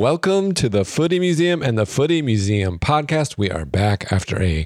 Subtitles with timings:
[0.00, 3.36] Welcome to the Footy Museum and the Footy Museum podcast.
[3.36, 4.64] We are back after a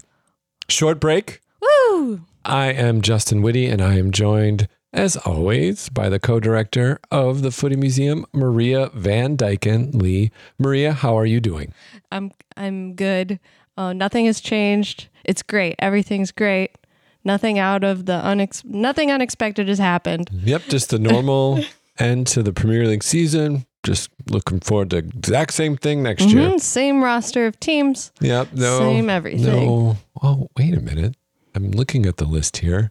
[0.69, 1.41] short break.
[1.61, 2.21] Woo!
[2.45, 7.43] I am Justin Whitty, and I am joined, as always, by the co director of
[7.43, 10.31] the Footy Museum, Maria Van Dyken Lee.
[10.57, 11.75] Maria, how are you doing?
[12.13, 13.41] I'm I'm good.
[13.77, 15.09] Uh, nothing has changed.
[15.25, 15.75] It's great.
[15.81, 16.79] Everything's great.
[17.25, 20.31] Nothing out of the unex- nothing unexpected has happened.
[20.33, 21.59] Yep, just the normal
[21.99, 23.67] end to the Premier League season.
[23.85, 26.49] Just looking forward to exact same thing next year.
[26.49, 28.11] Mhm, Same roster of teams.
[28.21, 28.79] Yep, no.
[28.79, 29.45] Same everything.
[29.47, 29.97] No.
[30.23, 31.17] Oh, wait a minute.
[31.55, 32.91] I'm looking at the list here,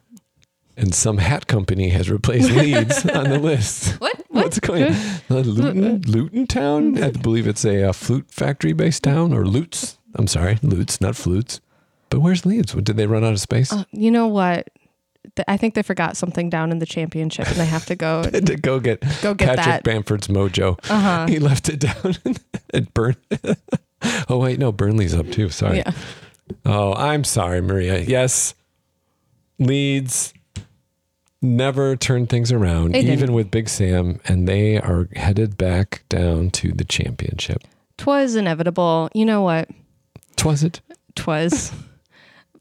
[0.76, 4.00] and some hat company has replaced Leeds on the list.
[4.00, 4.14] What?
[4.34, 4.46] What?
[4.46, 4.92] What's going on?
[5.30, 7.00] Uh, Luton, Luton Town?
[7.00, 9.96] I believe it's a, uh flute factory based town, or Lutes.
[10.16, 11.60] I'm sorry, Lutes, not flutes.
[12.10, 12.74] But where's Leeds?
[12.74, 13.72] What, did they run out of space?
[13.72, 14.66] Uh, you know what?
[15.48, 18.56] I think they forgot something down in the championship, and they have to go to
[18.56, 19.84] go get go get Patrick that.
[19.84, 20.78] Bamford's mojo.
[20.90, 21.26] Uh huh.
[21.26, 22.16] He left it down
[22.74, 23.16] at Burn.
[24.28, 25.48] oh wait, no, Burnley's up too.
[25.48, 25.78] Sorry.
[25.78, 25.92] Yeah.
[26.64, 28.00] Oh, I'm sorry, Maria.
[28.00, 28.54] Yes,
[29.58, 30.34] Leeds
[31.40, 36.72] never turn things around, even with Big Sam, and they are headed back down to
[36.72, 37.62] the championship.
[37.96, 39.10] Twas inevitable.
[39.14, 39.68] You know what?
[40.36, 40.80] Twas it?
[41.14, 41.72] Twas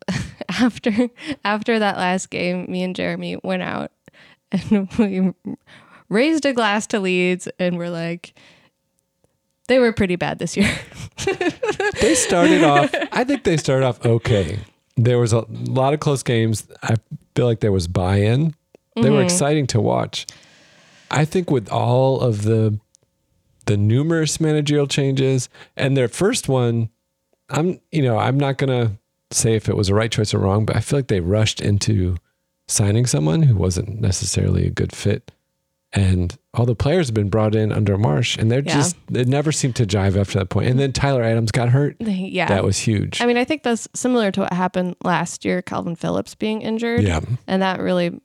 [0.50, 1.09] after
[1.44, 2.66] after that last game.
[2.70, 3.92] Me and Jeremy went out
[4.52, 5.34] and we
[6.09, 8.34] raised a glass to Leeds, and we're like,
[9.68, 10.72] they were pretty bad this year.
[12.02, 12.94] They started off.
[13.12, 14.59] I think they started off okay.
[14.98, 16.68] There was a lot of close games.
[16.81, 16.96] I
[17.36, 18.54] feel like there was buy-in.
[18.96, 19.26] They were Mhm.
[19.26, 20.26] exciting to watch.
[21.09, 22.80] I think with all of the
[23.66, 26.90] the numerous managerial changes and their first one,
[27.50, 28.98] I'm you know I'm not gonna
[29.34, 31.62] say if it was a right choice or wrong, but I feel like they rushed
[31.62, 32.17] into
[32.67, 35.31] signing someone who wasn't necessarily a good fit.
[35.95, 38.74] And all the players have been brought in under Marsh, and they're Yeah.
[38.74, 40.68] just it never seemed to jive after that point.
[40.69, 41.97] And then Tyler Adams got hurt.
[42.00, 42.47] yeah.
[42.47, 43.22] That was huge.
[43.22, 47.03] I mean, I think that's similar to what happened last year, Calvin Phillips being injured.
[47.03, 47.19] yeah.
[47.46, 48.19] And that really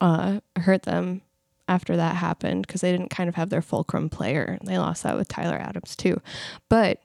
[0.00, 1.20] uh, hurt them
[1.66, 4.58] after that happened because they didn't kind of have their fulcrum player.
[4.64, 6.20] They lost that with Tyler Adams too.
[6.70, 7.02] But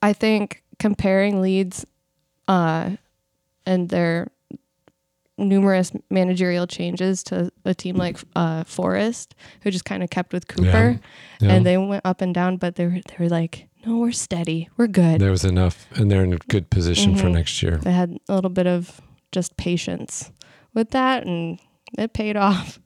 [0.00, 1.84] I think comparing Leeds
[2.46, 2.90] uh,
[3.66, 4.28] and their
[5.36, 10.48] numerous managerial changes to a team like uh, Forest, who just kind of kept with
[10.48, 10.98] Cooper,
[11.40, 11.52] Yeah.
[11.52, 14.68] and they went up and down, but they were they were like, no, we're steady,
[14.76, 15.20] we're good.
[15.20, 17.32] There was enough, and they're in a good position for Mhm.
[17.34, 17.76] next year.
[17.76, 19.00] They had a little bit of
[19.30, 20.32] just patience
[20.74, 21.60] with that, and
[21.96, 22.80] it paid off.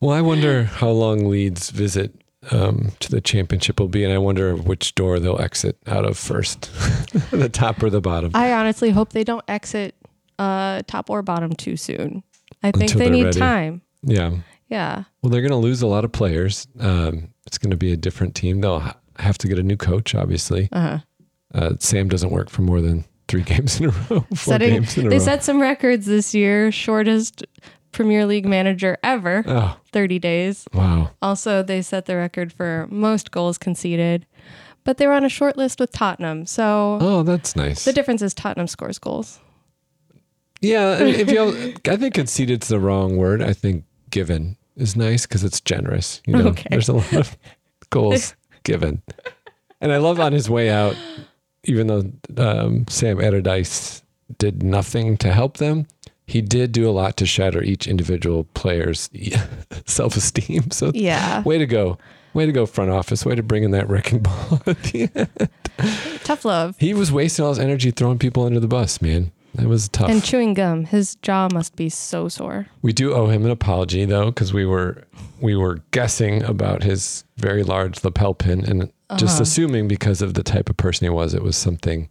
[0.00, 2.17] Well, I wonder how long Leeds' visit
[2.52, 6.16] um, to the championship will be, and I wonder which door they'll exit out of
[6.16, 6.62] first,
[7.30, 8.30] the top or the bottom.
[8.34, 9.94] I honestly hope they don't exit
[10.38, 12.22] uh, top or bottom too soon.
[12.62, 13.38] I think Until they need ready.
[13.38, 13.82] time.
[14.02, 14.32] yeah.
[14.68, 15.04] Yeah.
[15.22, 16.68] Well, they're going to lose a lot of players.
[16.78, 18.60] Um, it's going to be a different team.
[18.60, 20.68] They'll ha- have to get a new coach, obviously.
[20.72, 20.98] Uh-huh.
[21.54, 24.98] Uh, Sam doesn't work for more than three games in a row, four Setting, games
[24.98, 25.24] in a they row.
[25.24, 26.70] set some records this year.
[26.70, 27.46] Shortest
[27.98, 30.66] Premier League manager ever, oh, 30 days.
[30.72, 31.10] wow.
[31.20, 34.24] Also, they set the record for most goals conceded.
[34.84, 36.46] But they were on a short list with Tottenham.
[36.46, 37.84] So Oh, that's nice.
[37.84, 39.40] the difference is Tottenham scores goals.
[40.60, 43.42] Yeah, if you, I think conceded's the wrong word.
[43.42, 46.22] I think given is nice because it's generous.
[46.24, 46.68] You know, Okay.
[46.70, 47.36] there's a lot of
[47.90, 49.02] goals given,
[49.80, 50.96] and I love on his way out,
[51.64, 54.02] even though um, Sam Allardyce
[54.38, 55.86] did nothing to help them,
[56.28, 59.08] he did do a lot to shatter each individual player's
[59.86, 60.70] self-esteem.
[60.70, 61.42] So, Yeah.
[61.42, 61.98] way to go.
[62.34, 63.24] Way to go, front office.
[63.24, 65.48] Way to bring in that wrecking ball at the end.
[66.24, 66.76] Tough love.
[66.78, 69.32] He was wasting all his energy throwing people under the bus, man.
[69.54, 70.10] That was tough.
[70.10, 70.84] And chewing gum.
[70.84, 72.66] His jaw must be so sore.
[72.82, 75.04] We do owe him an apology though, because we were
[75.40, 79.42] we were guessing about his very large lapel pin and just Uh-huh.
[79.42, 82.08] assuming because of the type of person he was, it was something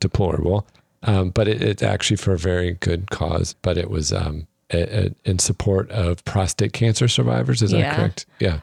[0.00, 0.66] deplorable.
[1.04, 3.54] Um, but it, it's actually for a very good cause.
[3.62, 7.62] But it was um, a, a, in support of prostate cancer survivors.
[7.62, 8.26] Is that correct?
[8.40, 8.60] Yeah.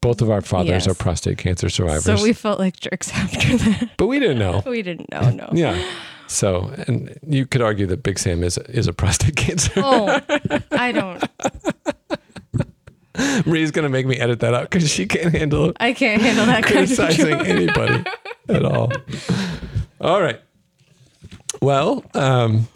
[0.00, 0.88] Both of our fathers Yes.
[0.88, 3.90] are prostate cancer survivors, So we felt like jerks after that.
[3.96, 4.62] but we didn't know.
[4.64, 5.48] we didn't know, no.
[5.52, 5.82] Yeah.
[6.28, 9.72] So, and you could argue that Big Sam is is a prostate cancer.
[9.76, 10.20] Oh,
[10.70, 11.24] I don't.
[13.46, 15.76] Maria's gonna make me edit that out because she can't handle it.
[15.80, 18.04] I can't handle that criticizing anybody
[18.48, 18.92] at all.
[20.00, 20.40] All right.
[21.62, 22.68] Well, um,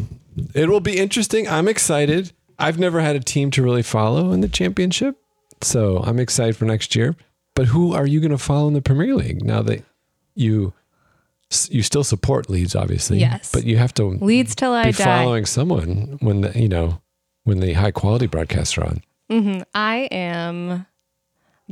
[0.54, 1.48] it will be interesting.
[1.48, 2.32] I'm excited.
[2.58, 5.16] I've never had a team to really follow in the championship,
[5.62, 7.16] so I'm excited for next year.
[7.54, 9.84] But who are you going to follow in the Premier League now that
[10.34, 10.72] you
[11.68, 13.18] you still support Leeds, obviously?
[13.18, 13.50] Yes.
[13.52, 15.04] But you have to Leeds till I be die.
[15.04, 17.00] following someone when the you know
[17.44, 19.02] when the high quality broadcasts are on.
[19.28, 20.86] hmm I am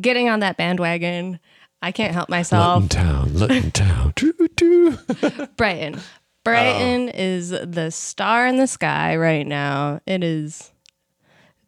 [0.00, 1.38] getting on that bandwagon.
[1.82, 2.82] I can't help myself.
[2.82, 4.12] Luton Town, Luton Town.
[4.16, 4.98] Doo, doo.
[5.56, 5.98] Brighton.
[6.52, 10.00] Brighton is the star in the sky right now.
[10.06, 10.72] It is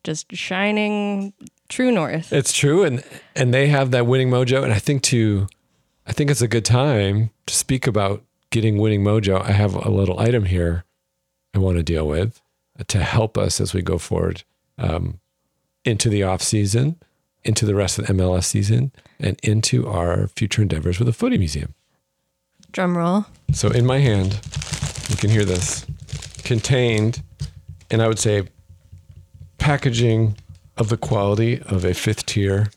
[0.04, 1.32] just shining
[1.68, 2.32] true north.
[2.32, 3.02] It's true, and
[3.34, 5.46] and they have that winning mojo, and I think to,
[6.06, 9.42] I think it's a good time to speak about getting winning mojo.
[9.42, 10.84] I have a little item here
[11.54, 12.40] I want to deal with
[12.88, 14.44] to help us as we go forward
[14.78, 15.20] um,
[15.84, 16.96] into the off season,
[17.44, 21.38] into the rest of the MLS season, and into our future endeavors with the Footy
[21.38, 21.74] Museum.
[22.72, 23.26] Drum roll.
[23.52, 24.40] So in my hand,
[25.12, 25.84] you can hear this
[26.42, 27.22] contained,
[27.90, 28.48] and I would say
[29.58, 30.36] packaging
[30.78, 32.70] of the quality of a fifth tier,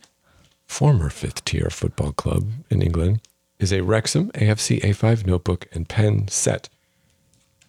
[0.67, 3.21] former fifth tier football club in England
[3.57, 6.67] is a Wrexham AFC A5 notebook and pen set.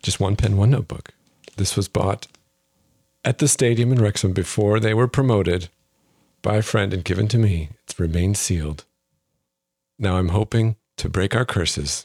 [0.03, 1.11] Just one pen, one notebook.
[1.57, 2.27] This was bought
[3.25, 5.69] at the stadium in Wrexham before they were promoted
[6.43, 7.71] by a friend and given to me.
[7.85, 8.85] It's remained sealed.
[9.97, 12.05] Now I'm hoping to break our curses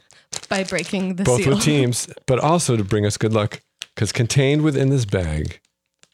[0.51, 1.55] By breaking the both seal.
[1.55, 3.61] with teams, but also to bring us good luck.
[3.95, 5.59] Because contained within this bag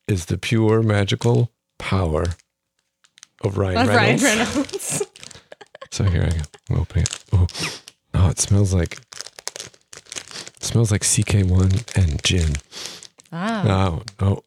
[0.07, 2.24] is the pure magical power
[3.44, 4.24] of Ryan Of Ryan Reynolds.
[4.24, 5.04] Reynolds.
[5.92, 6.42] So here I go.
[6.69, 7.24] I'm opening it.
[7.34, 7.48] Oh,
[8.13, 9.00] oh it smells like
[9.95, 12.56] it smells like CK1 and gin.
[13.31, 14.44] ah, Oh, oh,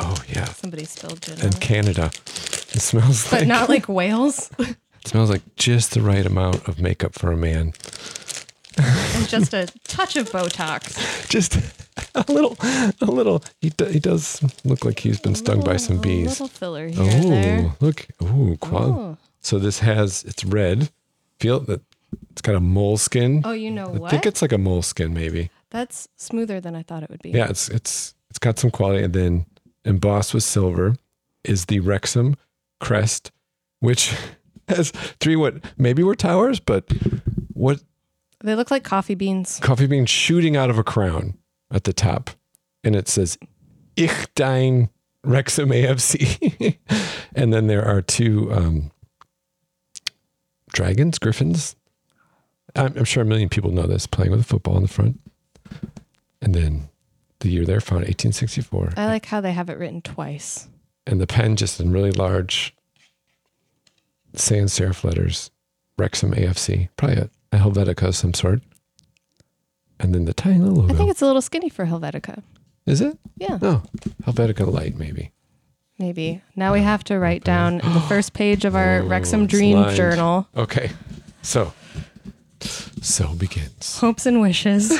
[0.00, 0.44] oh yeah.
[0.46, 1.38] somebody spilled gin.
[1.38, 1.60] on And it.
[1.60, 2.10] Canada.
[2.72, 4.50] It smells like But like not like whales.
[4.58, 4.76] it
[5.06, 7.72] smells like just the right amount of makeup for a man.
[9.20, 11.28] And just a touch of Botox.
[11.28, 11.56] Just
[12.14, 12.56] a little,
[13.00, 13.42] a little.
[13.60, 16.26] He do, he does look like he's been stung by some A bees.
[16.28, 17.60] little filler here and there.
[17.66, 18.06] Oh, look.
[18.22, 19.16] Ooh, qual- Oh.
[19.42, 20.90] So this has it's red.
[21.38, 21.80] Feel that
[22.32, 23.42] it's got a moleskin.
[23.44, 24.10] Oh, you know I what?
[24.10, 25.50] think it's like a moleskin, maybe.
[25.70, 27.30] That's smoother than I thought it would be.
[27.30, 29.02] Yeah, it's it's it's got some quality.
[29.04, 29.46] And then
[29.84, 30.96] embossed with silver
[31.44, 32.36] is the Wrexham
[32.80, 33.30] crest,
[33.78, 34.14] which
[34.68, 34.90] has
[35.20, 36.84] three what maybe were towers, but
[37.54, 37.80] what
[38.42, 39.58] They look like coffee beans.
[39.62, 41.36] coffee bean shooting out of a crown
[41.70, 42.30] at the top,
[42.82, 43.38] and it says
[43.96, 44.88] "Ich dien
[45.24, 46.78] Wrexham AFC,"
[47.34, 48.90] and then there are two um,
[50.72, 51.76] dragons, griffins.
[52.74, 55.20] I'm, I'm sure a million people know this, playing with a football in the front,
[56.40, 56.88] and then
[57.40, 60.68] the year they're founded, 1864, I like how they have it written twice.
[61.06, 62.74] and the pen just in really large
[64.34, 65.50] sans serif letters,
[65.98, 68.62] Wrexham AFC, probably a, a Helvetica of some sort.
[69.98, 70.94] And then the tiny little logo.
[70.94, 72.42] I think it's a little skinny for Helvetica.
[72.86, 73.18] Is it?
[73.36, 73.82] Yeah, Oh,
[74.24, 75.32] Helvetica Light, maybe.
[75.98, 76.40] maybe.
[76.56, 79.96] Now we have to write down the first page of our Oh, Wrexham Dream lined.
[79.96, 80.90] Journal Okay.
[81.42, 81.72] So,
[83.02, 83.98] so begins.
[83.98, 84.92] hopes and wishes.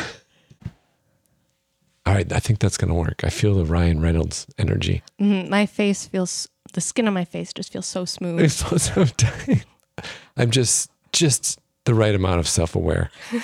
[2.07, 2.31] All right.
[2.33, 3.23] I think that's going to work.
[3.25, 5.03] I feel the Ryan Reynolds energy.
[5.21, 8.41] Mhm, my face feels, the skin on my face just feels so smooth.
[8.41, 9.65] It's so, so tight.
[10.37, 13.11] I'm just, just the right amount of self aware.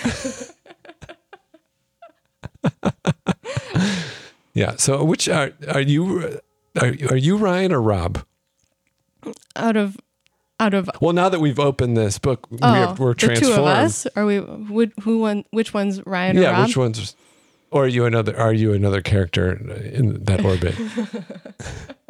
[4.55, 4.77] yeah.
[4.77, 6.41] So, which are, are you,
[6.81, 8.25] are, are you Ryan or Rob?
[9.57, 9.97] Out of,
[10.61, 13.65] out of, Well, now that we've opened this book, oh, we're, we're the two of
[13.65, 14.07] us?
[14.15, 16.65] Are we, would, who one, which one's Ryan or yeah.
[16.65, 17.17] Which one's,
[17.71, 20.75] or are you another, are you another character in that orbit?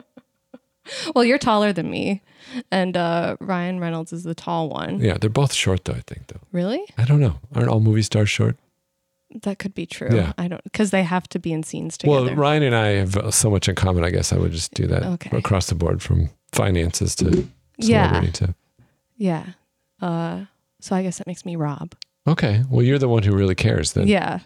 [1.15, 2.23] Well, you're taller than me.
[2.71, 5.01] And uh, Ryan Reynolds is the tall one.
[5.01, 5.95] Yeah, they're both short though.
[5.95, 6.41] I think though.
[6.53, 6.83] Really?
[6.97, 7.39] I don't know.
[7.55, 8.57] Aren't all movie stars short?
[9.43, 10.09] That could be true.
[10.13, 10.33] Yeah.
[10.39, 12.27] I don't, because they have to be in scenes together.
[12.27, 14.05] Well, Ryan and I have uh, so much in common.
[14.05, 15.37] I guess I would just do that Okay.
[15.37, 17.47] across the board, from finances to
[17.79, 18.21] Yeah.
[18.35, 18.55] to.
[19.17, 19.45] yeah.
[20.01, 20.45] Uh,
[20.81, 21.95] so I guess that makes me Rob.
[22.29, 23.93] Okay, well, you're the one who really cares.
[23.93, 24.41] Then Yeah.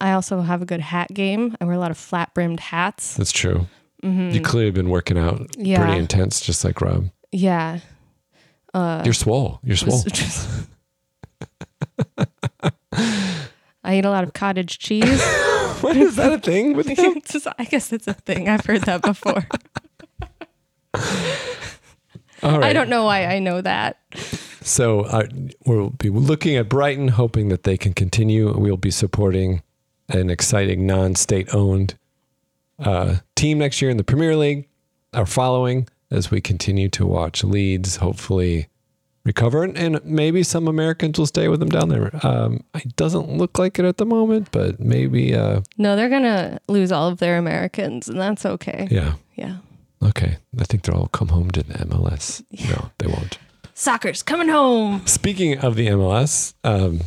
[0.00, 1.56] I also have a good hat game.
[1.60, 3.14] I wear a lot of flat brimmed hats.
[3.14, 3.66] that's true.
[4.02, 5.82] Hmm You clearly have been working out Yeah.
[5.84, 7.10] pretty intense, just like Rob.
[7.32, 7.80] Yeah.
[8.74, 9.60] Uh, You're swole.
[9.64, 10.02] You're swole.
[10.04, 10.48] just-
[13.84, 15.22] I eat a lot of cottage cheese.
[15.80, 17.22] what is that a thing with you?
[17.58, 18.48] I guess it's a thing.
[18.48, 19.46] I've heard that before.
[22.42, 22.64] All right.
[22.64, 23.98] I don't know why I know that.
[24.62, 25.26] So uh,
[25.66, 28.56] we'll be looking at Brighton, hoping that they can continue.
[28.56, 29.62] We'll be supporting
[30.08, 31.97] an exciting non-state owned
[32.78, 34.68] uh, team next year in the Premier League.
[35.14, 38.68] are following as we continue to watch Leeds, hopefully
[39.24, 42.10] recover, and, and maybe some Americans will stay with them down there.
[42.26, 45.34] Um, it doesn't look like it at the moment, but maybe.
[45.34, 48.88] Uh, No, they're going to lose all of their Americans, and that's okay.
[48.90, 49.14] yeah.
[49.36, 49.56] Yeah.
[50.02, 50.38] Okay.
[50.58, 52.42] I think they'll all come home to the MLS.
[52.70, 53.38] No, they won't.
[53.74, 55.06] Soccer's coming home.
[55.06, 57.00] Speaking of the MLS, um,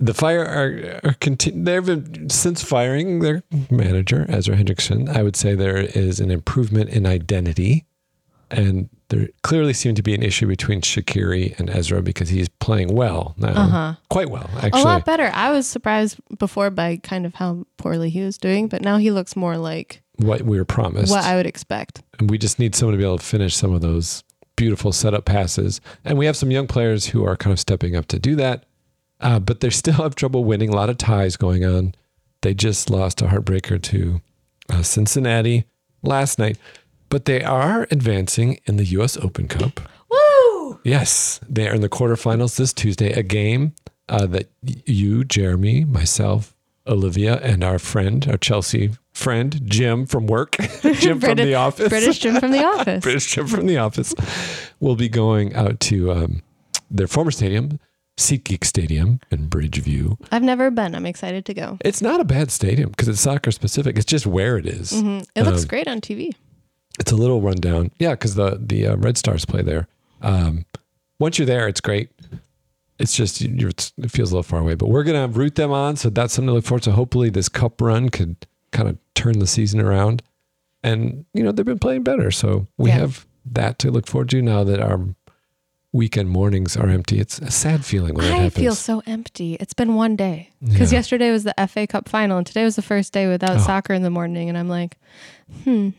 [0.00, 5.08] the Fire are, are continu- They've been since firing their manager Ezra Hendrickson.
[5.08, 7.84] I would say there is an improvement in identity
[8.50, 12.94] And there clearly seemed to be an issue between Shaqiri and Ezra because he's playing
[12.94, 13.94] well now, Uh-huh.
[14.10, 15.30] quite well actually, A lot better.
[15.32, 19.10] I was surprised before by kind of how poorly he was doing, but now he
[19.10, 21.10] looks more like what we were promised.
[21.10, 22.02] what I would expect.
[22.18, 24.22] and we just need someone to be able to finish some of those
[24.56, 25.80] beautiful setup passes.
[26.04, 28.66] And we have some young players who are kind of stepping up to do that,
[29.24, 30.68] uh, but they still have trouble winning.
[30.68, 31.94] A lot of ties going on.
[32.42, 34.20] They just lost a heartbreaker to
[34.70, 35.64] uh, Cincinnati
[36.02, 36.58] last night,
[37.08, 39.16] but they are advancing in the U.S.
[39.16, 39.80] Open Cup.
[40.10, 40.78] Woo!
[40.84, 43.12] Yes, they are in the quarterfinals this Tuesday.
[43.12, 43.72] A game
[44.10, 46.54] uh, that you, Jeremy, myself,
[46.86, 52.18] Olivia, and our friend, our Chelsea friend, Jim from work, Jim from the office, British
[52.18, 53.02] Jim from the office.
[53.02, 54.14] British Jim from the office,
[54.80, 56.42] will be going out to um,
[56.90, 57.80] their former stadium,
[58.16, 60.16] SeatGeek Stadium in Bridgeview.
[60.30, 60.94] I've never been.
[60.94, 61.78] I'm excited to go.
[61.84, 63.96] It's not a bad stadium because it's soccer specific.
[63.96, 64.92] It's just where it is.
[64.92, 65.26] Mhm.
[65.34, 66.32] It looks Um, great on TV.
[67.00, 67.90] It's a little rundown.
[67.98, 69.88] Yeah, because the the uh, Red Stars play there.
[70.22, 70.64] Um,
[71.18, 72.10] once you're there, it's great.
[73.00, 75.72] It's just you're, it's, it feels a little far away, but we're gonna root them
[75.72, 76.92] on, so that's something to look forward to.
[76.92, 78.36] Hopefully, this cup run could
[78.70, 80.22] kind of turn the season around,
[80.84, 82.98] and you know they've been playing better, so we Yeah.
[82.98, 85.00] have that to look forward to now that our
[85.94, 87.18] weekend mornings are empty.
[87.20, 88.56] It's a sad feeling when that happens.
[88.56, 89.54] I feel so empty.
[89.54, 90.98] It's been one day because Yeah.
[90.98, 93.60] yesterday was the FA Cup final, and today was the first day without Oh.
[93.60, 94.98] soccer in the morning, and I'm like,
[95.62, 95.90] hmm.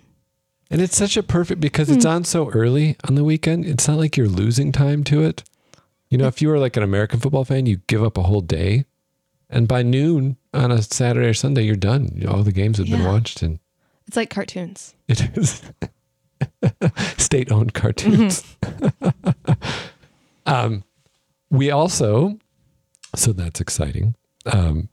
[0.69, 3.65] And it's such a perfect because it's on so early on the weekend.
[3.65, 5.43] It's not like you're losing time to it.
[6.09, 8.41] You know, if you were like an American football fan, you give up a whole
[8.41, 8.85] day,
[9.49, 12.21] and by noon on a Saturday or Sunday, you're done.
[12.27, 13.59] All the games have been watched, and
[14.07, 14.93] It's like cartoons.
[15.07, 15.61] it is
[17.17, 18.43] state-owned cartoons.
[20.45, 20.83] um,
[21.49, 22.37] we also,
[23.15, 24.15] so that's exciting.
[24.45, 24.89] Um,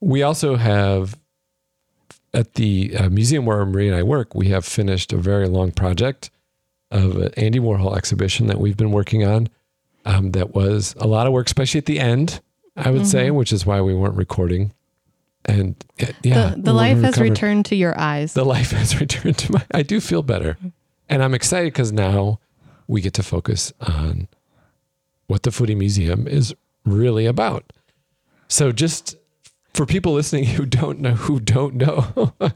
[0.00, 1.18] we also have
[2.34, 5.72] at the uh, museum where Marie and I work, we have finished a very long
[5.72, 6.30] project
[6.90, 9.48] of an Andy Warhol exhibition that we've been working on.
[10.04, 12.40] Um, that was a lot of work, especially at the end,
[12.76, 14.72] I would say, which is why we weren't recording.
[15.44, 18.34] And uh, yeah, the the life has returned to your eyes.
[18.34, 20.58] the life has returned to my i do feel better
[21.08, 22.38] and i'm excited because now
[22.88, 24.28] we get to focus on
[25.28, 27.72] what the footy museum is really about.
[28.48, 29.16] So just
[29.74, 32.32] for people listening who don't know who don't know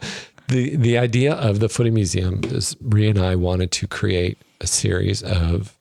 [0.48, 4.66] the the idea of the footy museum is Brie and i wanted to create a
[4.66, 5.76] series of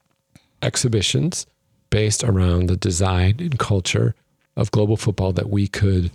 [0.62, 1.46] exhibitions
[1.90, 4.14] based around the design and culture
[4.56, 6.10] of global football that we could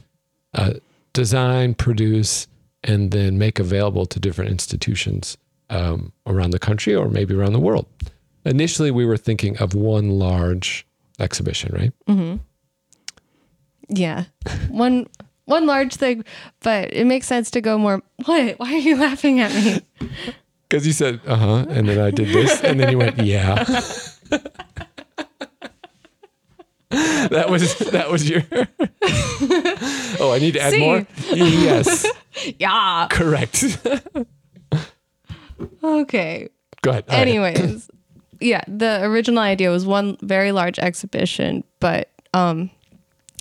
[0.54, 0.74] uh,
[1.14, 2.48] design, produce,
[2.84, 5.38] and then make available to different institutions
[5.70, 7.86] um, around the country or maybe around the world.
[8.46, 10.88] Initially, we were thinking of one large
[11.20, 11.92] exhibition, right?
[12.08, 12.38] Mm-hmm.
[13.90, 14.26] yeah,
[14.70, 15.08] one
[15.46, 16.26] one large thing,
[16.62, 18.02] but it makes sense to go more.
[18.26, 18.60] What?
[18.60, 19.82] Why are you laughing at me?
[20.70, 23.56] Because you said, uh huh, and then I did this, and then you went, yeah.
[26.90, 28.44] that was that was your.
[30.20, 30.80] oh, I need to add See?
[30.82, 31.08] more.
[31.34, 32.06] Yes,
[32.60, 33.08] yeah.
[33.10, 33.64] correct.
[35.84, 36.50] Okay.
[36.82, 37.06] Go ahead.
[37.10, 37.16] All.
[37.16, 37.90] Anyways,
[38.40, 42.70] yeah, the original idea was one very large exhibition, but um,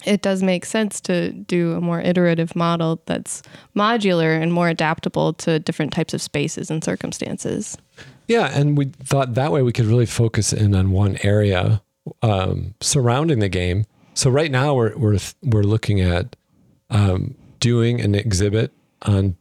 [0.04, 3.42] it does make sense to do a more iterative model that's
[3.74, 7.76] modular and more adaptable to different types of spaces and circumstances.
[8.28, 11.82] Yeah, and we thought that way we could really focus in on one area
[12.22, 13.84] um, surrounding the game.
[14.14, 16.36] So right now we're we're we're looking at
[16.90, 19.36] um, doing an exhibit on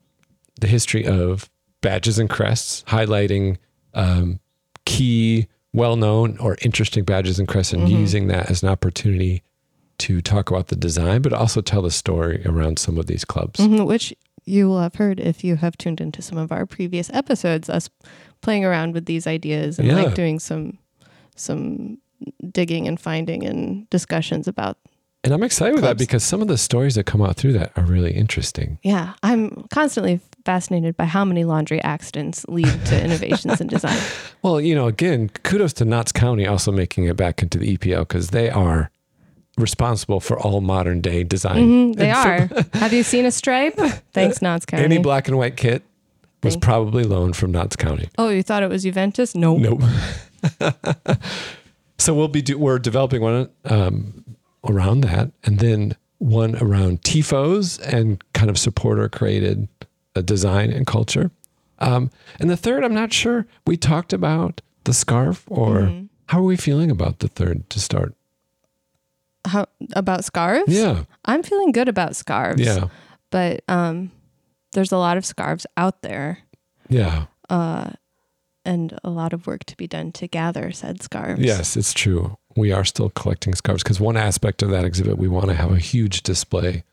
[0.60, 1.50] the history of
[1.86, 3.58] badges and crests, highlighting
[3.94, 4.40] um,
[4.86, 9.44] key, well-known or interesting badges and crests, and using that as an opportunity
[10.00, 13.60] to talk about the design, but also tell the story around some of these clubs.
[13.60, 14.14] Mhm, Which
[14.46, 17.90] you will have heard if you have tuned into some of our previous episodes, us
[18.42, 19.96] playing around with these ideas and Yeah.
[20.04, 20.78] like doing some
[21.38, 21.98] some
[22.52, 24.78] digging and finding and discussions about
[25.26, 27.72] And I'm excited with that because some of the stories that come out through that
[27.76, 28.78] are really interesting.
[28.84, 34.00] Yeah, I'm constantly fascinated by how many laundry accidents lead to innovations in design.
[34.42, 38.02] Well, you know, again, kudos to Notts County also making it back into the EPL
[38.02, 38.92] because they are
[39.58, 41.94] responsible for all modern day design.
[41.94, 42.48] Mhm, they are.
[42.74, 43.76] Have you seen a stripe?
[44.14, 44.84] Thanks, Notts County.
[44.84, 45.82] Any black and white kit
[46.44, 48.08] was Thank- probably loaned from Notts County.
[48.20, 49.34] oh, you thought it was Juventus?
[49.34, 49.62] Nope.
[49.62, 49.82] Nope.
[51.98, 54.24] so we'll be do, we're developing one um,
[54.68, 59.68] around that, and then one around tifos and kind of supporter created
[60.24, 61.32] design and culture.
[61.80, 63.46] Um, and the third, I'm not sure.
[63.68, 66.06] We talked about the scarf, or Mm-hmm.
[66.28, 68.14] how are we feeling about the third to start?
[69.46, 70.72] How about scarves?
[70.74, 72.62] Yeah, I'm feeling good about scarves.
[72.62, 72.88] yeah,
[73.30, 74.12] But um,
[74.74, 76.40] there's a lot of scarves out there.
[76.90, 77.26] yeah.
[78.68, 81.42] and a lot of work to be done to gather said scarves.
[81.42, 82.38] Yes, it's true.
[82.56, 85.72] We are still collecting scarves because one aspect of that exhibit, we want to have
[85.72, 86.84] a huge display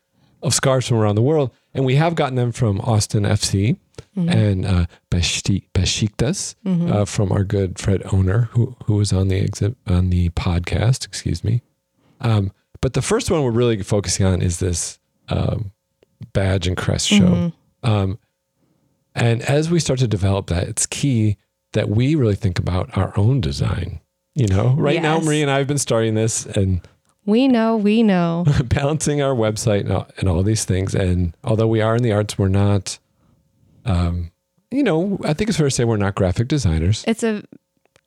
[0.43, 1.51] of scarves from around the world.
[1.73, 3.77] And we have gotten them from Austin FC
[4.15, 9.37] and uh, Beşiktaş Beşiktaş, uh, from our good Fred owner who, who was on the
[9.37, 11.61] exhibit, on the podcast, excuse me.
[12.21, 15.71] Um, but the first one we're really focusing on is this um,
[16.33, 17.51] badge and crest show.
[17.83, 18.19] Um,
[19.15, 21.37] and as we start to develop that, it's key
[21.73, 23.99] that we really think about our own design.
[24.35, 26.81] You know, right now, Marie and I have been starting this and
[27.25, 28.45] We know, we know.
[28.65, 30.93] balancing our website and all, and all these things.
[30.93, 32.99] And although we are in the arts, we're not,
[33.85, 34.31] um,
[34.71, 37.03] you know, I think it's fair to say we're not graphic designers.
[37.07, 37.43] It's a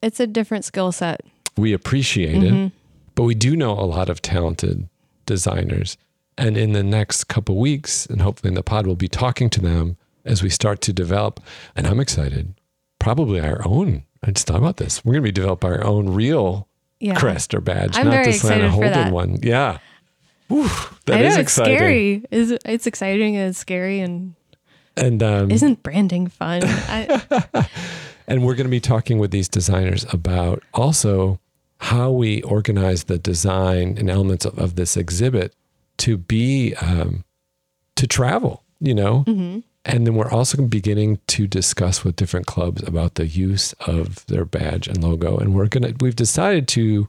[0.03, 1.23] it's a different skill set.
[1.57, 2.73] We appreciate it,
[3.15, 4.89] but we do know a lot of talented
[5.25, 5.97] designers.
[6.37, 9.61] And in the next couple weeks, and hopefully in the pod, we'll be talking to
[9.61, 9.97] them
[10.27, 11.41] as we start to develop.
[11.75, 12.55] And I'm excited,
[12.99, 14.05] probably our own.
[14.23, 15.03] I just thought about this.
[15.03, 17.15] We're going to be developing our own real Yeah.
[17.15, 19.39] crest or badge, I'm not the Santa Holden one.
[19.43, 19.79] Yeah.
[20.49, 20.69] Whew,
[21.07, 22.25] that I know is it's scary.
[22.31, 24.35] Is it's exciting and it's scary and
[24.97, 26.63] And um, isn't branding fun?
[26.65, 27.69] I,
[28.29, 31.39] And we're going to be talking with these designers about also
[31.79, 35.55] how we organize the design and elements of, of this exhibit
[35.99, 37.25] to be um,
[37.97, 39.25] to travel, you know.
[39.89, 44.45] And then we're also beginning to discuss with different clubs about the use of their
[44.45, 45.37] badge and logo.
[45.39, 47.09] And we're gonna we've decided to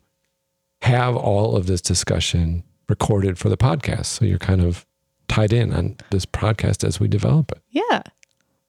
[0.84, 4.86] have all of this discussion recorded for the podcast, so you're kind of
[5.28, 7.62] tied in on this podcast as we develop it.
[7.72, 8.02] yeah.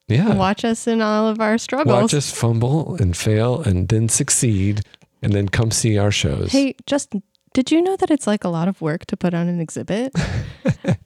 [0.08, 0.34] Yeah.
[0.36, 1.94] Watch us in all of our struggles.
[2.02, 4.80] Watch us fumble and fail and then succeed
[5.20, 6.50] and then come see our shows.
[6.50, 7.22] Hey, Justin,
[7.52, 10.14] did you know that it's like a lot of work to put on an exhibit?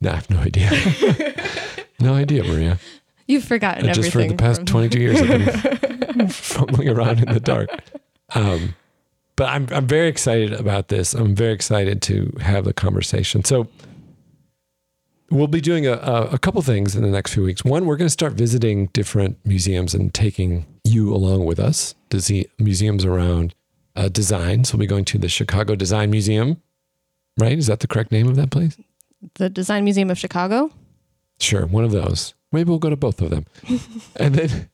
[0.00, 0.70] No, I have no idea.
[2.00, 2.78] no idea, Maria.
[3.26, 7.32] You've forgotten I just for the past from- 22 years I've been fumbling around in
[7.32, 7.68] the dark.
[8.34, 8.74] Um,
[9.36, 11.12] but I'm, I'm very excited about this.
[11.14, 13.44] I'm very excited to have the conversation.
[13.44, 13.68] So
[15.30, 17.64] we'll be doing a, a, a couple things in the next few weeks.
[17.64, 22.20] One, we're going to start visiting different museums and taking you along with us to
[22.22, 23.54] see museums around
[23.94, 24.64] uh, design.
[24.64, 26.62] So we'll be going to the Chicago Design Museum,
[27.38, 27.58] right?
[27.58, 28.76] Is that the correct name of that place?
[29.34, 30.70] the Design Museum of Chicago.
[31.40, 32.34] Sure, one of those.
[32.52, 33.46] Maybe we'll go to both of them.
[34.16, 34.70] and then,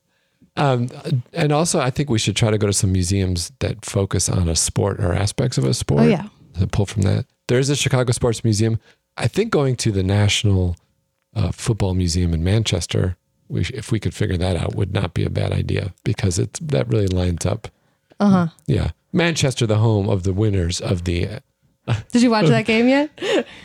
[0.56, 0.88] um,
[1.32, 4.48] and also, I think we should try to go to some museums that focus on
[4.48, 6.02] a sport or aspects of a sport.
[6.02, 6.28] Oh yeah.
[6.60, 7.26] To pull from that.
[7.48, 8.78] There's a Chicago Sports Museum.
[9.16, 10.76] I think going to the National
[11.34, 13.16] uh, Football Museum in Manchester,
[13.48, 16.60] we, if we could figure that out, would not be a bad idea because it's
[16.60, 17.68] that really lines up.
[18.20, 18.46] Uh huh.
[18.66, 21.40] Yeah, Manchester, the home of the winners of the
[22.12, 23.10] Did you watch that game yet?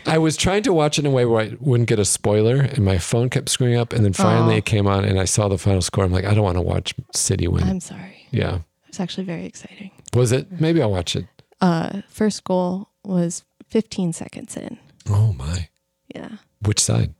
[0.05, 2.58] I was trying to watch it in a way where I wouldn't get a spoiler,
[2.58, 3.93] and my phone kept screwing up.
[3.93, 4.58] And then finally Aw.
[4.58, 6.03] it came on, and I saw the final score.
[6.03, 7.63] I'm like, I don't want to watch City win.
[7.63, 8.27] I'm sorry.
[8.32, 9.91] yeah, It's actually very exciting.
[10.13, 10.60] was it?
[10.60, 11.27] Maybe I'll watch it.
[11.62, 14.77] Uh, first goal was 15 seconds in.
[15.10, 15.69] Oh my!
[16.13, 16.29] Yeah.
[16.65, 17.13] Which side?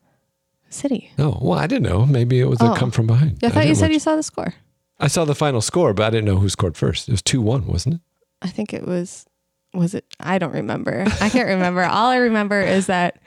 [0.70, 1.12] City.
[1.18, 2.06] No, well, I didn't know.
[2.06, 2.76] Maybe it was a Oh.
[2.76, 3.40] come from behind.
[3.44, 4.54] I thought you didn't said watch- you saw the score.
[5.00, 7.08] I saw the final score, but I didn't know who scored first.
[7.08, 8.02] It was two one, wasn't it?
[8.42, 9.26] I think it was.
[9.74, 10.06] Was it?
[10.20, 11.06] I don't remember.
[11.22, 11.84] I can't remember.
[11.84, 13.20] All I remember is that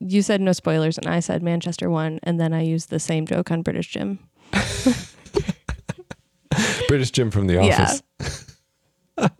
[0.00, 3.26] you said no spoilers, and I said Manchester won, and then I used the same
[3.26, 4.18] joke on British Jim.
[6.88, 8.02] British Jim from The Office.
[9.18, 9.28] Yeah.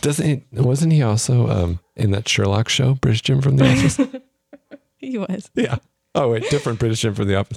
[0.00, 0.44] Doesn't he?
[0.60, 4.00] Wasn't he also um, in that Sherlock show, British Jim from The Office?
[5.00, 5.48] He was.
[5.54, 5.76] Yeah.
[6.16, 7.56] Oh wait, different British Jim from the Office.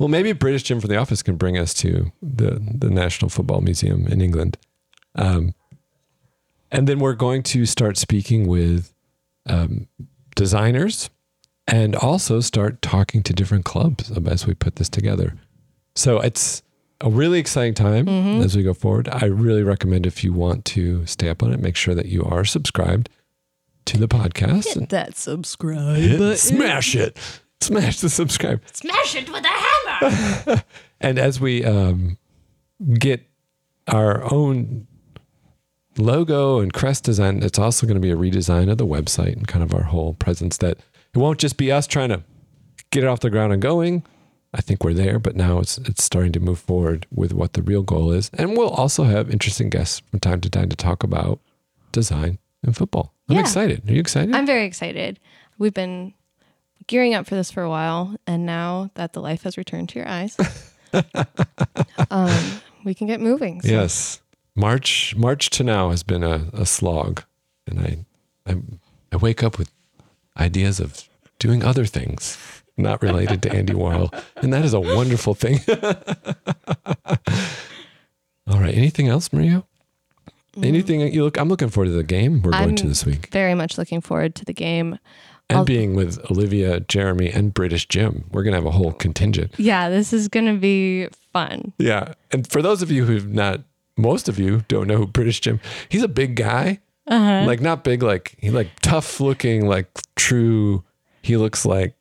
[0.00, 3.60] Well, maybe British Jim from the Office can bring us to the the National Football
[3.60, 4.58] Museum in England,
[5.14, 5.54] um,
[6.70, 8.92] and then we're going to start speaking with
[9.48, 9.86] um,
[10.36, 11.10] designers,
[11.66, 15.34] and also start talking to different clubs as we put this together.
[15.94, 16.62] So it's
[17.00, 18.08] a really exciting time
[18.42, 19.08] as we go forward.
[19.08, 22.24] I really recommend if you want to stay up on it, make sure that you
[22.24, 23.08] are subscribed
[23.86, 24.76] to the podcast.
[24.76, 25.96] and That subscribe.
[25.96, 27.18] hit- smash it.
[27.60, 28.62] Smash the subscribe.
[28.72, 30.62] Smash it with a hammer.
[31.02, 32.18] And as we um,
[32.98, 33.26] get
[33.88, 34.86] our own
[35.98, 39.46] logo and crest design, it's also going to be a redesign of the website and
[39.48, 40.78] kind of our whole presence that
[41.14, 42.22] it won't just be us trying to
[42.90, 44.04] get it off the ground and going.
[44.52, 47.62] I think we're there, but now it's it's starting to move forward with what the
[47.62, 48.30] real goal is.
[48.34, 51.38] And we'll also have interesting guests from time to time to talk about
[51.92, 53.14] design and football.
[53.28, 53.42] I'm Yeah.
[53.42, 53.88] excited.
[53.88, 54.34] Are you excited?
[54.34, 55.20] I'm very excited.
[55.58, 56.14] We've been
[56.88, 59.98] gearing up for this for a while, and now that the life has returned to
[60.00, 60.36] your eyes,
[62.10, 63.60] um, we can get moving.
[63.62, 64.20] So Yes.
[64.56, 67.22] March March to now has been a, a slog.
[67.66, 67.98] And I,
[68.50, 68.56] I
[69.12, 69.70] I wake up with
[70.38, 71.08] ideas of
[71.38, 72.36] doing other things.
[72.76, 74.12] not related to Andy Warhol.
[74.36, 75.60] And that is a wonderful thing.
[78.46, 78.74] All right.
[78.74, 79.62] Anything else, Maria?
[80.56, 80.64] Mm-hmm.
[80.64, 81.38] Anything you look?
[81.38, 84.00] I'm looking forward to the game we're going I'm to this week, Very much looking
[84.00, 84.98] forward to the game.
[85.48, 88.24] and I'll- being with Olivia, Jeremy, and British Jim.
[88.32, 89.52] We're gonna have a whole contingent.
[89.58, 91.72] Yeah, this is going to be fun.
[91.78, 92.14] Yeah.
[92.32, 93.60] And for those of you who've not,
[94.00, 95.60] most of you don't know who British Jim.
[95.88, 96.80] He's a big guy.
[97.06, 97.44] Uh-huh.
[97.46, 99.86] Like not big, like he like tough looking, like
[100.16, 100.84] true.
[101.22, 101.94] He looks like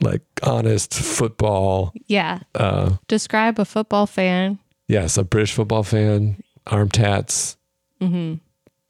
[0.00, 1.92] like honest football.
[2.06, 2.40] Yeah.
[2.54, 4.58] Uh, Describe a football fan.
[4.88, 6.42] yes, a British football fan.
[6.66, 7.56] Arm tats,
[8.00, 8.34] Mm-hmm.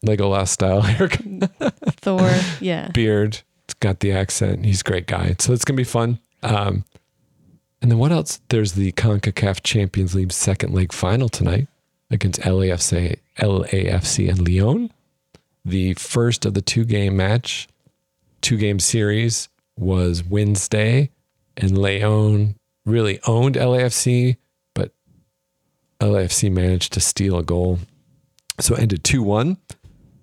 [0.08, 1.50] Legolas style haircut,
[2.00, 2.30] Thor.
[2.60, 2.88] Yeah.
[2.92, 3.40] beard.
[3.64, 4.64] It's got the accent.
[4.64, 5.34] He's a great guy.
[5.40, 6.20] So it's gonna be fun.
[6.42, 6.84] Um,
[7.82, 8.40] and then what else?
[8.48, 11.66] There's the Concacaf Champions League second leg final tonight
[12.10, 14.90] against LAFC, LAFC and León.
[15.64, 17.68] The first of the two game match,
[18.40, 21.10] two game series was Wednesday,
[21.56, 24.36] and León really owned LAFC,
[24.74, 24.92] but
[26.00, 27.80] LAFC managed to steal a goal.
[28.60, 29.56] So it ended 2 1.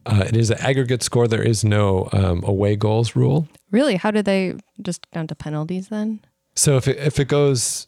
[0.06, 1.28] Uh, it is an aggregate score.
[1.28, 3.48] There is no um, away goals rule.
[3.72, 3.96] Really?
[3.96, 6.20] How did they just down to penalties then?
[6.56, 7.88] So if it, if it goes,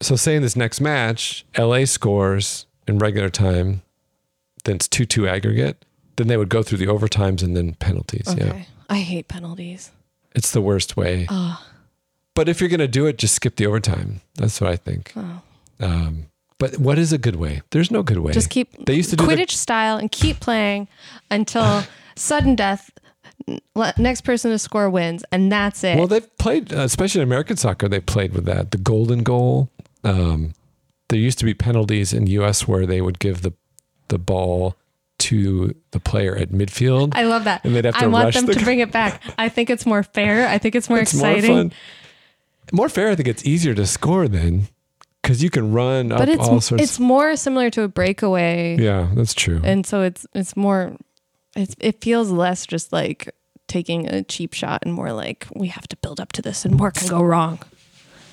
[0.00, 3.82] so say in this next match, LA scores in regular time,
[4.64, 5.84] then it's 2 2 aggregate,
[6.16, 8.26] then they would go through the overtimes and then penalties.
[8.28, 8.46] Okay.
[8.46, 8.64] Yeah.
[8.88, 9.90] I hate penalties.
[10.34, 11.26] It's the worst way.
[11.30, 11.64] Oh.
[12.34, 14.20] But if you're going to do it, just skip the overtime.
[14.36, 15.12] That's what I think.
[15.16, 15.40] Oh.
[15.80, 16.26] Um,
[16.58, 17.62] but what is a good way?
[17.70, 18.32] There's no good way.
[18.32, 20.88] Just keep They used to do the- Quidditch style and keep playing
[21.30, 21.84] until
[22.16, 22.90] sudden death.
[23.98, 25.96] Next person to score wins, and that's it.
[25.98, 28.70] Well, they've played, uh, especially in American soccer, they played with that.
[28.70, 29.70] The golden goal.
[30.02, 30.54] Um,
[31.08, 32.66] there used to be penalties in U.S.
[32.66, 33.52] where they would give the
[34.08, 34.76] the ball
[35.18, 37.12] to the player at midfield.
[37.14, 37.64] I love that.
[37.64, 39.22] And they'd have to I want rush them the to bring it back.
[39.38, 40.46] I think it's more fair.
[40.46, 41.56] I think it's more it's exciting.
[41.56, 41.70] more.
[42.72, 43.10] More fair.
[43.10, 44.68] I think it's easier to score then,
[45.22, 46.82] because you can run up But it's all sorts.
[46.84, 49.60] it's more similar to a breakaway, yeah, that's true.
[49.64, 50.96] and so it's it's more.
[51.54, 53.34] It's, it feels less just like
[53.66, 56.76] taking a cheap shot and more like we have to build up to this and
[56.76, 57.58] more can go wrong.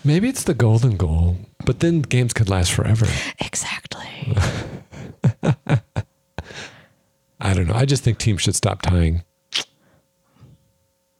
[0.06, 3.06] Maybe it's the golden goal, but then games could last forever.
[3.40, 4.34] Exactly.
[7.40, 7.76] I don't know.
[7.76, 9.24] I just think teams should stop tying.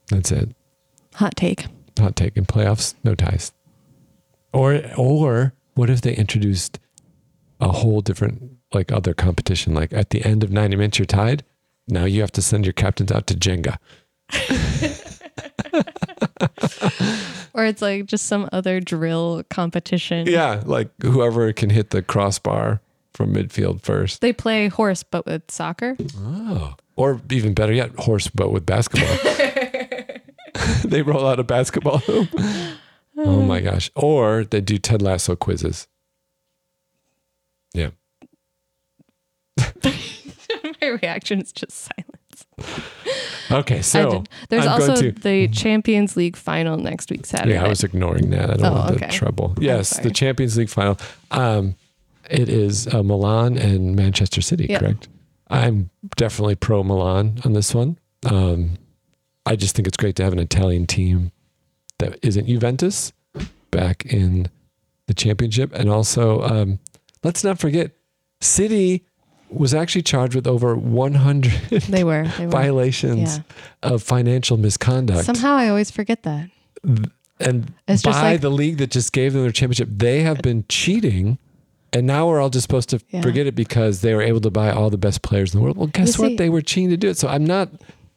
[0.10, 0.50] That's it.
[1.16, 1.66] Hot take.
[1.98, 3.54] Hot take in playoffs, no ties.
[4.52, 6.80] Or or what if they introduced
[7.60, 9.74] a whole different like other competition?
[9.74, 11.44] Like at the end of ninety minutes, you're tied.
[11.88, 13.78] Now you have to send your captains out to Jenga.
[17.54, 20.28] Or it's like just some other drill competition.
[20.28, 22.82] Yeah, like whoever can hit the crossbar
[23.14, 24.22] from midfield first.
[24.22, 25.96] They play horse, but with soccer.
[26.18, 26.76] Oh.
[26.96, 29.18] Or even better yet, horse but with basketball.
[30.86, 32.30] they roll out a basketball hoop.
[33.18, 33.92] Oh my gosh.
[33.96, 35.88] Or they do Ted Lasso quizzes.
[37.74, 37.90] Yeah.
[39.84, 42.23] My reaction is just silence.
[43.52, 47.54] Okay, so There's I'm also to- the Champions League final next week Saturday.
[47.54, 48.50] Yeah, I was ignoring that.
[48.50, 49.08] I don't Oh, want okay.
[49.08, 49.54] the trouble.
[49.60, 50.98] Yes, the Champions League final.
[51.30, 51.76] Um,
[52.30, 55.08] it is uh, Milan and Manchester City, correct?
[55.50, 58.00] I'm definitely pro Milan on this one.
[58.26, 58.72] Um,
[59.46, 61.32] I just think it's great to have an Italian team
[62.00, 63.12] that isn't Juventus
[63.72, 64.48] back in
[65.08, 65.72] the championship.
[65.74, 66.80] And also, um,
[67.24, 67.92] let's not forget,
[68.42, 69.04] City
[69.56, 71.52] was actually charged with over 100
[71.90, 72.28] They were.
[72.38, 72.52] They were.
[72.52, 73.40] violations
[73.82, 76.50] of financial misconduct Somehow I always forget that.
[77.40, 80.66] and It's by like- the league that just gave them their championship, they have been
[80.70, 81.38] cheating.
[81.92, 83.22] And now we're all just supposed to Yeah.
[83.22, 85.78] forget it because they were able to buy all the best players in the world.
[85.78, 86.38] Well, guess You what?
[86.38, 87.18] They were cheating to do it.
[87.20, 87.70] So I'm not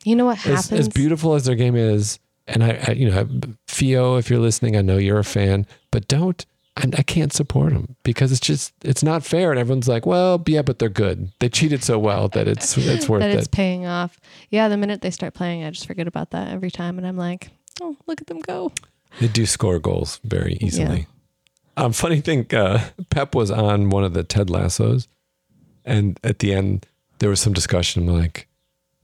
[0.05, 0.81] You know what as, happens?
[0.81, 2.19] as beautiful as their game is.
[2.49, 3.29] And I, I, you know,
[3.69, 6.47] Theo, if you're listening, I know you're a fan, but don't.
[6.77, 9.51] I, I can't support them because it's just it's not fair.
[9.51, 11.33] And everyone's like, well, yeah, but they're good.
[11.39, 13.39] They cheated so well that it's it's worth that it.
[13.39, 14.21] it's paying off.
[14.51, 17.17] Yeah, the minute they start playing, I just forget about that every time, and I'm
[17.17, 18.73] like, oh, look at them go.
[19.21, 21.07] They do score goals very easily.
[21.79, 25.09] Um, funny thing, uh, Pep was on one of the Ted Lassos,
[25.85, 26.87] and at the end
[27.19, 28.49] there was some discussion like,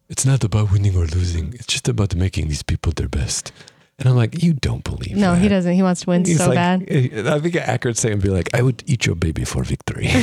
[0.08, 3.52] "It's not about winning or losing; it's just about making these people their best."
[3.98, 5.74] And I'm like, "You don't believe No, that." he doesn't.
[5.74, 6.82] He wants to win He's so like- bad.
[6.90, 10.08] I think an accurate saying would be like, "I would eat your baby for victory."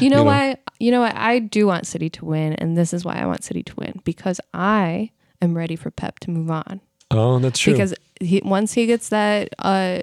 [0.00, 0.24] You know know?
[0.24, 0.56] why?
[0.78, 1.14] You know what?
[1.14, 4.00] I do want City to win, and this is why I want City to win
[4.04, 5.10] because I
[5.42, 6.80] am ready for Pep to move on.
[7.10, 7.72] oh, that's true.
[7.74, 10.02] Because he, once he gets that uh,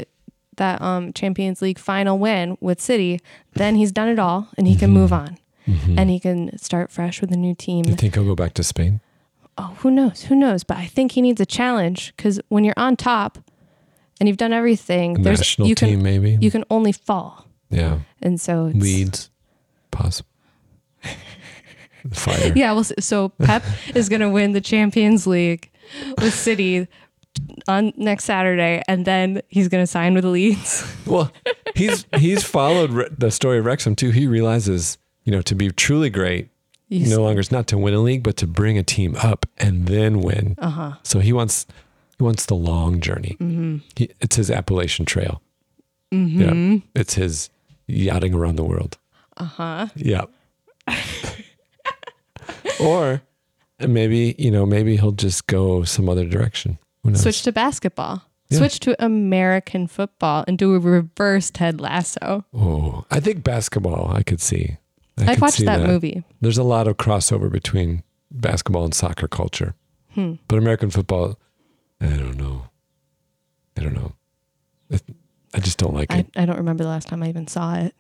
[0.57, 3.19] that um, Champions League final win with City,
[3.53, 5.97] then he's done it all, and he can move on, Mhm.
[5.99, 7.85] and he can start fresh with a new team.
[7.85, 9.01] you think he'll go back to Spain?
[9.57, 10.23] Oh, who knows?
[10.23, 10.63] Who knows?
[10.63, 13.39] But I think he needs a challenge because when you're on top
[14.19, 15.21] and you've done everything.
[15.23, 16.37] There's National you team, can maybe.
[16.41, 17.99] you can only fall, yeah.
[18.21, 19.29] and so it's, Leeds,
[19.91, 20.29] possible.
[22.11, 22.53] Fire.
[22.55, 25.69] Yeah, well, so Pep is going to win the Champions League
[26.21, 26.87] with City
[27.67, 30.93] on next Saturday, and then he's going to sign with Leeds.
[31.07, 31.31] Well,
[31.73, 34.11] he's he's followed the story of Wrexham too.
[34.11, 36.49] He realizes, you know, to be truly great,
[36.89, 39.45] He's- no longer is not to win a league, but to bring a team up
[39.57, 40.55] and then win.
[40.57, 40.93] Uh-huh.
[41.03, 41.65] So he wants
[42.17, 43.35] he wants the long journey.
[43.39, 43.77] Mm-hmm.
[43.95, 45.41] He, it's his Appalachian Trail.
[46.13, 47.49] Mm Yeah, it's his
[47.87, 48.97] yachting around the world.
[49.35, 49.87] Uh huh.
[49.95, 50.25] Yeah.
[52.79, 53.21] or
[53.79, 56.79] maybe you know maybe he'll just go some other direction.
[57.03, 57.21] Who knows?
[57.21, 58.23] Switch to basketball.
[58.49, 58.59] Yeah.
[58.59, 62.45] Switch to American football and do a reverse Ted Lasso.
[62.53, 64.09] Oh, I think basketball.
[64.15, 64.77] I could see.
[65.17, 66.23] I I'd could watch see that, movie.
[66.41, 69.73] There's a lot of crossover between basketball and soccer culture,
[70.13, 70.33] Hmm.
[70.47, 71.39] but American football,
[72.01, 72.67] I don't know.
[73.77, 74.13] I don't know.
[74.89, 75.03] It-
[75.53, 76.27] I just don't like I, it.
[76.35, 77.95] I don't remember the last time I even saw it.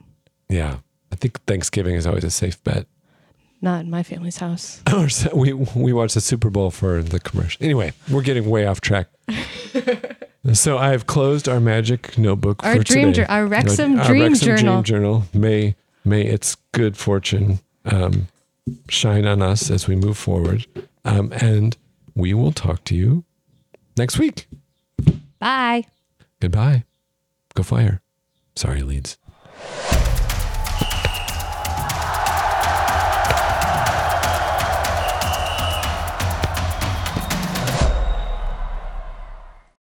[0.49, 0.77] Yeah,
[1.11, 2.85] I think Thanksgiving is always a safe bet.
[3.61, 4.81] Not in my family's house.
[5.33, 7.63] We we watched the Super Bowl for the commercial.
[7.63, 9.07] Anyway, we're getting way off track.
[10.53, 13.25] so I have closed our magic notebook Our for dream, today.
[13.27, 14.81] our Wrexham Our Dream Wrexham Journal.
[14.81, 15.23] Dream Journal.
[15.33, 15.75] May
[16.07, 18.27] may its good fortune um,
[18.89, 20.65] shine on us as we move forward,
[21.05, 21.77] um, and
[22.15, 23.23] we will talk to you
[23.95, 24.47] next week.
[25.39, 25.85] Bye.
[26.39, 26.83] Goodbye.
[27.53, 28.01] Go fire.
[28.55, 29.17] Sorry, Leeds.